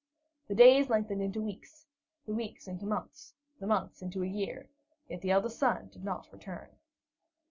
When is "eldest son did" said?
5.29-6.03